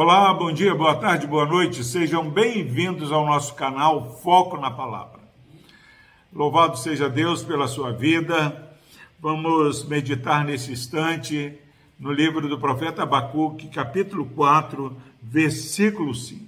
Olá, 0.00 0.32
bom 0.32 0.52
dia, 0.52 0.76
boa 0.76 0.94
tarde, 0.94 1.26
boa 1.26 1.44
noite. 1.44 1.82
Sejam 1.82 2.30
bem-vindos 2.30 3.10
ao 3.10 3.26
nosso 3.26 3.52
canal 3.56 4.16
Foco 4.22 4.56
na 4.56 4.70
Palavra. 4.70 5.18
Louvado 6.32 6.78
seja 6.78 7.08
Deus 7.08 7.42
pela 7.42 7.66
sua 7.66 7.90
vida. 7.90 8.76
Vamos 9.18 9.84
meditar 9.88 10.44
nesse 10.44 10.70
instante 10.70 11.52
no 11.98 12.12
livro 12.12 12.48
do 12.48 12.60
profeta 12.60 13.02
Abacuque, 13.02 13.66
capítulo 13.66 14.24
4, 14.26 14.96
versículo 15.20 16.14
5. 16.14 16.46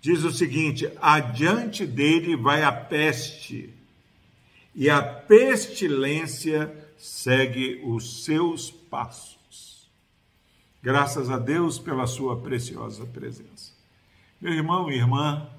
Diz 0.00 0.22
o 0.22 0.30
seguinte: 0.30 0.88
Adiante 1.02 1.84
dele 1.84 2.36
vai 2.36 2.62
a 2.62 2.70
peste, 2.70 3.74
e 4.72 4.88
a 4.88 5.02
pestilência 5.02 6.72
segue 6.96 7.82
os 7.84 8.24
seus 8.24 8.70
passos. 8.70 9.36
Graças 10.86 11.30
a 11.30 11.36
Deus 11.36 11.80
pela 11.80 12.06
sua 12.06 12.36
preciosa 12.36 13.04
presença. 13.06 13.72
Meu 14.40 14.52
irmão 14.52 14.88
e 14.88 14.94
irmã, 14.94 15.50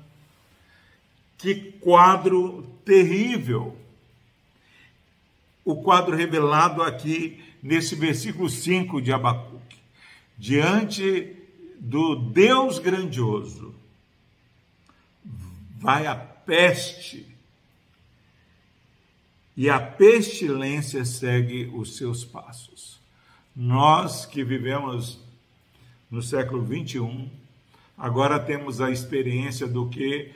que 1.38 1.74
quadro 1.82 2.64
terrível! 2.86 3.78
O 5.66 5.84
quadro 5.84 6.16
revelado 6.16 6.82
aqui 6.82 7.44
nesse 7.62 7.94
versículo 7.94 8.50
5 8.50 9.02
de 9.02 9.12
Abacuque. 9.12 9.76
Diante 10.38 11.36
do 11.78 12.16
Deus 12.16 12.80
grandioso, 12.80 13.76
vai 15.78 16.08
a 16.08 16.16
peste, 16.16 17.28
e 19.58 19.70
a 19.70 19.78
pestilência 19.78 21.04
segue 21.04 21.70
os 21.76 21.98
seus 21.98 22.24
passos. 22.24 22.98
Nós 23.60 24.24
que 24.24 24.44
vivemos 24.44 25.20
no 26.10 26.22
século 26.22 26.64
21, 26.64 27.30
agora 27.98 28.40
temos 28.40 28.80
a 28.80 28.90
experiência 28.90 29.68
do 29.68 29.90
que, 29.90 30.32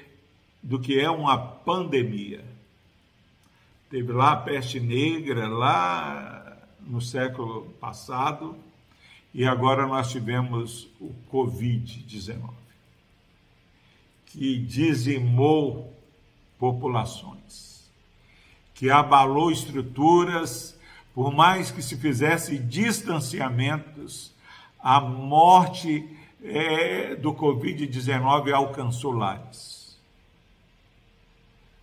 do 0.61 0.79
que 0.79 0.99
é 0.99 1.09
uma 1.09 1.37
pandemia. 1.37 2.43
Teve 3.89 4.11
lá 4.11 4.33
a 4.33 4.37
peste 4.37 4.79
negra, 4.79 5.47
lá 5.47 6.57
no 6.81 7.01
século 7.01 7.63
passado, 7.79 8.55
e 9.33 9.45
agora 9.45 9.87
nós 9.87 10.11
tivemos 10.11 10.87
o 10.99 11.13
Covid-19, 11.31 12.49
que 14.25 14.57
dizimou 14.57 15.95
populações, 16.59 17.89
que 18.73 18.89
abalou 18.89 19.51
estruturas 19.51 20.77
por 21.13 21.33
mais 21.33 21.71
que 21.71 21.81
se 21.81 21.97
fizesse 21.97 22.57
distanciamentos, 22.57 24.31
a 24.81 24.99
morte 24.99 26.07
é, 26.43 27.15
do 27.15 27.33
Covid-19 27.33 28.51
alcançou 28.51 29.11
lares. 29.11 29.99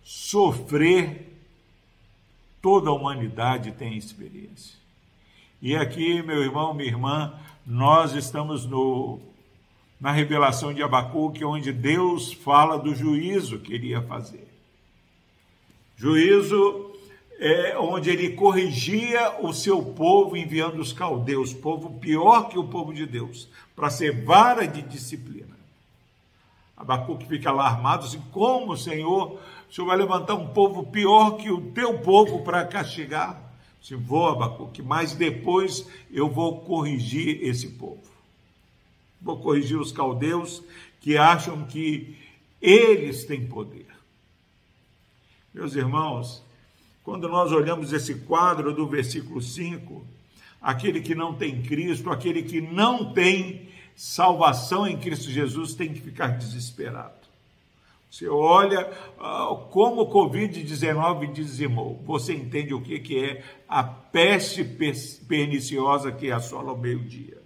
Sofrer, 0.03 1.27
toda 2.61 2.89
a 2.89 2.93
humanidade 2.93 3.71
tem 3.71 3.95
experiência. 3.95 4.77
E 5.61 5.75
aqui, 5.75 6.21
meu 6.21 6.41
irmão, 6.41 6.73
minha 6.73 6.89
irmã, 6.89 7.39
nós 7.65 8.13
estamos 8.13 8.65
no, 8.65 9.19
na 9.99 10.11
revelação 10.11 10.73
de 10.73 10.81
Abacuque, 10.81 11.43
onde 11.43 11.71
Deus 11.71 12.33
fala 12.33 12.77
do 12.77 12.95
juízo 12.95 13.59
que 13.59 13.73
iria 13.73 14.01
fazer. 14.01 14.47
Juízo 15.95 16.93
é, 17.39 17.77
onde 17.79 18.09
ele 18.09 18.33
corrigia 18.33 19.39
o 19.39 19.53
seu 19.53 19.81
povo, 19.81 20.35
enviando 20.35 20.79
os 20.79 20.91
caldeus, 20.91 21.53
povo 21.53 21.97
pior 21.97 22.49
que 22.49 22.59
o 22.59 22.67
povo 22.67 22.93
de 22.93 23.05
Deus, 23.05 23.47
para 23.73 23.89
ser 23.89 24.25
vara 24.25 24.67
de 24.67 24.81
disciplina. 24.81 25.57
Abacuque 26.75 27.25
fica 27.25 27.49
lá 27.51 27.65
armado 27.65 28.05
assim, 28.05 28.21
como, 28.31 28.75
Senhor, 28.75 29.39
o 29.69 29.73
Senhor 29.73 29.87
vai 29.87 29.97
levantar 29.97 30.35
um 30.35 30.47
povo 30.47 30.87
pior 30.87 31.37
que 31.37 31.49
o 31.49 31.71
teu 31.71 31.99
povo 31.99 32.43
para 32.43 32.65
castigar? 32.65 33.41
Se 33.81 33.95
vou, 33.95 34.27
Abacuque, 34.27 34.81
mas 34.81 35.13
depois 35.13 35.87
eu 36.11 36.29
vou 36.29 36.59
corrigir 36.61 37.41
esse 37.41 37.69
povo. 37.69 38.03
Vou 39.21 39.37
corrigir 39.39 39.79
os 39.79 39.93
caldeus 39.93 40.61
que 40.99 41.17
acham 41.17 41.65
que 41.65 42.17
eles 42.61 43.23
têm 43.23 43.47
poder. 43.47 43.87
Meus 45.53 45.75
irmãos, 45.75 46.43
quando 47.09 47.27
nós 47.27 47.51
olhamos 47.51 47.91
esse 47.91 48.13
quadro 48.13 48.71
do 48.71 48.85
versículo 48.85 49.41
5, 49.41 50.05
aquele 50.61 51.01
que 51.01 51.15
não 51.15 51.33
tem 51.33 51.59
Cristo, 51.63 52.11
aquele 52.11 52.43
que 52.43 52.61
não 52.61 53.11
tem 53.13 53.67
salvação 53.95 54.87
em 54.87 54.95
Cristo 54.95 55.31
Jesus, 55.31 55.73
tem 55.73 55.91
que 55.91 55.99
ficar 55.99 56.37
desesperado. 56.37 57.15
Você 58.11 58.27
olha 58.27 58.91
uh, 59.17 59.55
como 59.71 60.01
o 60.01 60.11
Covid-19 60.11 61.33
dizimou, 61.33 61.99
você 62.05 62.35
entende 62.35 62.75
o 62.75 62.81
que, 62.81 62.99
que 62.99 63.25
é 63.25 63.43
a 63.67 63.81
peste 63.81 64.63
perniciosa 65.27 66.11
que 66.11 66.29
assola 66.29 66.73
o 66.73 66.77
meio-dia. 66.77 67.41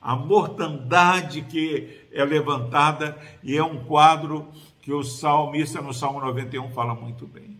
A 0.00 0.14
mortandade 0.14 1.42
que 1.42 2.00
é 2.12 2.24
levantada 2.24 3.18
e 3.42 3.56
é 3.56 3.64
um 3.64 3.82
quadro 3.82 4.46
que 4.80 4.92
o 4.92 5.02
salmista 5.02 5.82
no 5.82 5.92
Salmo 5.92 6.20
91 6.20 6.70
fala 6.70 6.94
muito 6.94 7.26
bem. 7.26 7.59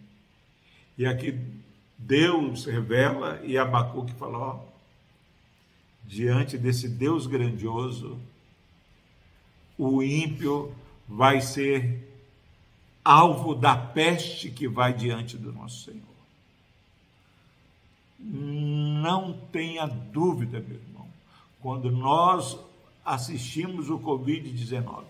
E 1.01 1.07
aqui 1.07 1.35
Deus 1.97 2.67
revela 2.67 3.41
e 3.43 3.57
Abacuque 3.57 4.13
fala: 4.13 4.37
ó, 4.37 4.61
diante 6.05 6.59
desse 6.59 6.91
Deus 6.91 7.27
grandioso, 7.27 8.21
o 9.79 10.03
ímpio 10.03 10.75
vai 11.09 11.41
ser 11.41 12.07
alvo 13.03 13.55
da 13.55 13.75
peste 13.75 14.51
que 14.51 14.69
vai 14.69 14.93
diante 14.93 15.39
do 15.39 15.51
nosso 15.55 15.87
Senhor. 15.87 16.05
Não 18.19 19.33
tenha 19.51 19.87
dúvida, 19.87 20.61
meu 20.61 20.77
irmão, 20.77 21.09
quando 21.63 21.91
nós 21.91 22.59
assistimos 23.03 23.89
o 23.89 23.99
Covid-19, 23.99 25.05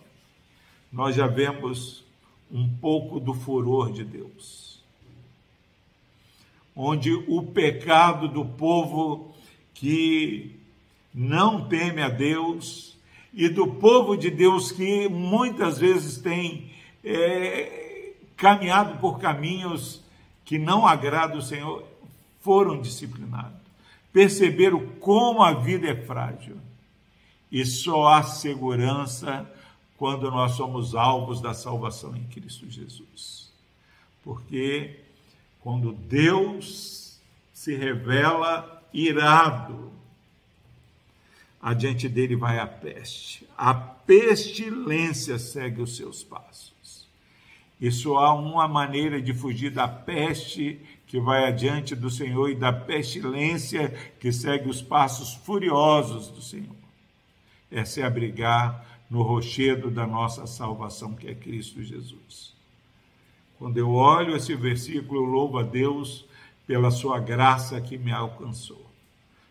nós 0.92 1.16
já 1.16 1.26
vemos 1.26 2.04
um 2.48 2.68
pouco 2.76 3.18
do 3.18 3.34
furor 3.34 3.90
de 3.90 4.04
Deus 4.04 4.69
onde 6.75 7.12
o 7.12 7.42
pecado 7.42 8.28
do 8.28 8.44
povo 8.44 9.34
que 9.75 10.56
não 11.12 11.69
teme 11.69 12.03
a 12.03 12.08
Deus 12.08 12.97
e 13.32 13.48
do 13.48 13.66
povo 13.66 14.16
de 14.16 14.31
Deus 14.31 14.72
que 14.72 15.09
muitas 15.09 15.78
vezes 15.78 16.19
tem 16.19 16.70
é, 17.04 18.12
caminhado 18.36 18.98
por 18.98 19.19
caminhos 19.19 20.03
que 20.44 20.59
não 20.59 20.86
agradam 20.86 21.38
o 21.38 21.42
Senhor, 21.42 21.84
foram 22.41 22.80
disciplinados. 22.80 23.60
Perceberam 24.12 24.84
como 24.98 25.42
a 25.42 25.53
vida 25.53 25.88
é 25.88 25.94
frágil. 25.94 26.56
E 27.53 27.64
só 27.64 28.09
há 28.09 28.22
segurança 28.22 29.48
quando 29.97 30.30
nós 30.30 30.53
somos 30.53 30.94
alvos 30.94 31.41
da 31.41 31.54
salvação 31.54 32.16
em 32.16 32.25
Cristo 32.25 32.69
Jesus. 32.69 33.53
Porque 34.25 34.98
quando 35.62 35.93
Deus 35.93 37.21
se 37.53 37.75
revela 37.75 38.82
irado, 38.93 39.93
adiante 41.60 42.09
dele 42.09 42.34
vai 42.34 42.59
a 42.59 42.66
peste. 42.66 43.47
A 43.56 43.75
pestilência 43.75 45.38
segue 45.38 45.82
os 45.82 45.97
seus 45.97 46.25
passos. 46.25 47.06
Isso 47.81 48.16
há 48.16 48.34
uma 48.34 48.69
maneira 48.69 49.21
de 49.21 49.32
fugir 49.32 49.71
da 49.71 49.88
peste 49.88 50.80
que 51.07 51.18
vai 51.18 51.45
adiante 51.45 51.95
do 51.95 52.10
Senhor 52.10 52.51
e 52.51 52.54
da 52.54 52.72
pestilência 52.72 53.89
que 54.21 54.30
segue 54.30 54.68
os 54.68 54.83
passos 54.83 55.34
furiosos 55.34 56.28
do 56.28 56.42
Senhor. 56.42 56.77
É 57.71 57.84
se 57.84 58.03
abrigar 58.03 58.86
no 59.09 59.22
rochedo 59.22 59.91
da 59.91 60.06
nossa 60.06 60.47
salvação, 60.47 61.15
que 61.15 61.28
é 61.28 61.34
Cristo 61.34 61.83
Jesus. 61.83 62.54
Quando 63.60 63.77
eu 63.77 63.91
olho 63.91 64.34
esse 64.34 64.54
versículo, 64.54 65.21
eu 65.21 65.24
louvo 65.27 65.59
a 65.59 65.62
Deus 65.62 66.24
pela 66.66 66.91
sua 66.91 67.21
graça 67.21 67.78
que 67.78 67.98
me 67.98 68.10
alcançou. 68.10 68.91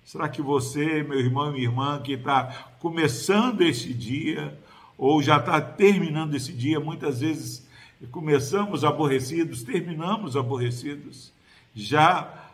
Será 0.04 0.28
que 0.28 0.42
você, 0.42 1.04
meu 1.04 1.20
irmão 1.20 1.50
e 1.50 1.52
minha 1.52 1.64
irmã, 1.66 2.02
que 2.02 2.14
está 2.14 2.72
começando 2.80 3.62
esse 3.62 3.94
dia, 3.94 4.58
ou 4.98 5.22
já 5.22 5.38
está 5.38 5.62
terminando 5.62 6.34
esse 6.34 6.52
dia, 6.52 6.80
muitas 6.80 7.20
vezes 7.20 7.68
começamos 8.10 8.84
aborrecidos, 8.84 9.62
terminamos 9.62 10.36
aborrecidos, 10.36 11.32
já 11.76 12.50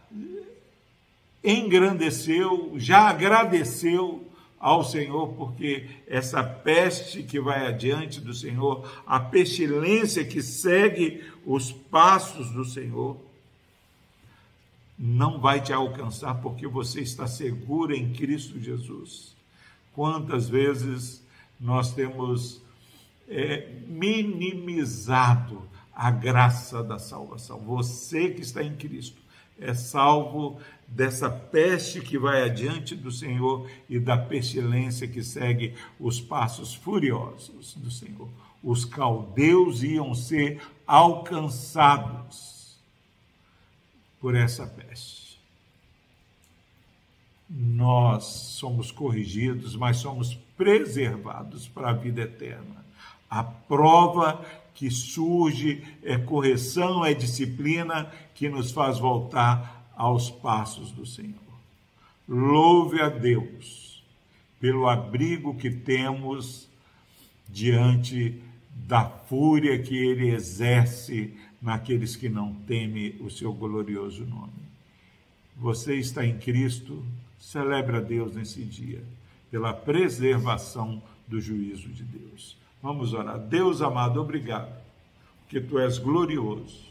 engrandeceu, 1.42 2.74
já 2.76 3.08
agradeceu 3.08 4.28
ao 4.60 4.84
Senhor, 4.84 5.34
porque 5.34 5.88
essa 6.08 6.44
peste 6.44 7.24
que 7.24 7.40
vai 7.40 7.68
adiante 7.68 8.20
do 8.20 8.34
Senhor, 8.34 8.90
a 9.06 9.20
pestilência 9.20 10.26
que 10.26 10.42
segue 10.42 11.24
os 11.46 11.72
passos 11.72 12.50
do 12.52 12.66
Senhor, 12.66 13.18
não 14.98 15.40
vai 15.40 15.62
te 15.62 15.74
alcançar 15.74 16.36
porque 16.36 16.66
você 16.68 17.02
está 17.02 17.28
seguro 17.28 17.94
em 17.94 18.14
Cristo 18.14 18.60
Jesus. 18.60 19.36
Quantas 19.94 20.48
vezes 20.48 21.22
nós 21.60 21.94
temos 21.94 22.62
é, 23.28 23.70
minimizado 23.88 25.62
a 25.94 26.12
graça 26.12 26.84
da 26.84 27.00
salvação. 27.00 27.60
Você 27.60 28.30
que 28.30 28.42
está 28.42 28.62
em 28.62 28.76
Cristo 28.76 29.22
é 29.60 29.74
salvo 29.74 30.60
dessa 30.88 31.30
peste 31.30 32.02
que 32.02 32.18
vai 32.18 32.44
adiante 32.44 32.96
do 32.96 33.12
Senhor 33.12 33.70
e 33.90 34.00
da 34.00 34.18
pestilência 34.18 35.08
que 35.08 35.24
segue 35.24 35.74
os 36.00 36.22
passos 36.22 36.74
furiosos 36.74 37.74
do 37.76 37.90
Senhor. 37.90 38.30
Os 38.64 38.86
caldeus 38.86 39.84
iam 39.84 40.14
ser 40.14 40.62
alcançados 40.86 42.78
por 44.20 44.36
essa 44.36 44.66
peste. 44.66 45.40
Nós 47.50 48.24
somos 48.24 48.92
corrigidos, 48.92 49.76
mas 49.76 49.98
somos 49.98 50.34
preservados 50.58 51.68
para 51.68 51.90
a 51.90 51.94
vida 51.94 52.22
eterna. 52.22 52.84
A 53.30 53.44
prova 53.44 54.44
que 54.76 54.92
surge 54.92 55.84
é 56.04 56.18
correção, 56.18 57.04
é 57.04 57.14
disciplina 57.14 58.12
que 58.36 58.50
nos 58.50 58.72
faz 58.72 59.00
voltar 59.00 59.90
aos 59.96 60.30
passos 60.30 60.92
do 60.92 61.06
Senhor. 61.06 61.34
Louve 62.28 63.02
a 63.02 63.10
Deus 63.10 64.04
pelo 64.60 64.88
abrigo 64.88 65.56
que 65.56 65.72
temos 65.72 66.68
diante 67.48 68.42
da 68.76 69.06
fúria 69.06 69.82
que 69.82 69.96
ele 69.96 70.30
exerce 70.30 71.34
naqueles 71.62 72.16
que 72.16 72.28
não 72.28 72.54
temem 72.54 73.16
o 73.22 73.30
seu 73.30 73.54
glorioso 73.54 74.26
nome. 74.26 74.52
Você 75.56 75.96
está 75.96 76.26
em 76.26 76.38
Cristo, 76.38 77.04
celebra 77.40 78.00
a 78.00 78.02
Deus 78.02 78.36
nesse 78.36 78.64
dia, 78.64 79.04
pela 79.50 79.74
preservação 79.74 81.02
do 81.28 81.40
juízo 81.40 81.88
de 81.90 82.04
Deus. 82.04 82.58
Vamos 82.86 83.16
orar. 83.16 83.40
Deus 83.40 83.82
amado, 83.82 84.22
obrigado, 84.22 84.72
porque 85.40 85.60
tu 85.60 85.80
és 85.80 85.98
glorioso, 85.98 86.86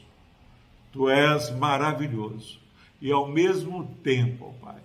tu 0.93 1.08
és 1.08 1.56
maravilhoso 1.56 2.58
e 3.00 3.12
ao 3.12 3.29
mesmo 3.29 3.85
tempo, 4.02 4.52
Pai, 4.61 4.81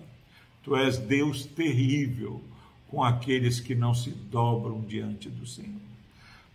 tu 0.62 0.76
és 0.76 1.00
Deus 1.00 1.48
terrível 1.48 2.40
com 2.90 3.04
aqueles 3.04 3.60
que 3.60 3.74
não 3.74 3.92
se 3.92 4.12
dobram 4.12 4.82
diante 4.82 5.30
do 5.30 5.48
Senhor. 5.48 5.82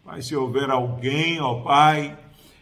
Pai, 0.05 0.23
se 0.23 0.37
houver 0.37 0.71
alguém, 0.71 1.41
ó 1.41 1.61
Pai, 1.61 2.17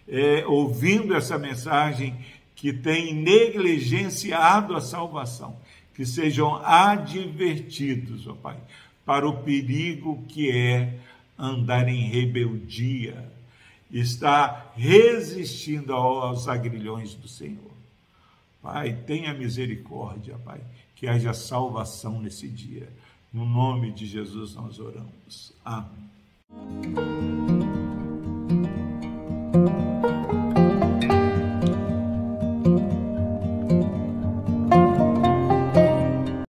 é, 0.09 0.47
ouvindo 0.47 1.15
essa 1.15 1.39
mensagem 1.39 2.17
que 2.57 2.73
tem 2.73 3.13
negligenciado 3.13 4.75
a 4.75 4.81
salvação, 4.81 5.59
que 5.95 6.07
sejam 6.07 6.57
advertidos, 6.65 8.27
ó 8.27 8.33
Pai, 8.33 8.57
para 9.05 9.29
o 9.29 9.43
perigo 9.43 10.25
que 10.27 10.51
é 10.51 10.99
andar 11.43 11.89
em 11.89 12.03
rebeldia, 12.09 13.29
estar 13.91 14.73
resistindo 14.77 15.93
aos 15.93 16.47
agrilhões 16.47 17.15
do 17.15 17.27
Senhor. 17.27 17.73
Pai, 18.63 18.95
tenha 19.05 19.35
misericórdia, 19.35 20.39
Pai, 20.39 20.61
que 20.95 21.09
haja 21.09 21.35
salvação 21.35 22.21
nesse 22.21 22.49
dia. 22.49 22.89
No 23.33 23.45
nome 23.45 23.91
de 23.91 24.07
Jesus 24.07 24.55
nós 24.55 24.79
oramos. 24.79 25.53
Amém. 25.65 26.11